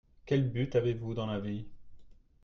[0.25, 1.67] Quel but avez-vous dans la vie?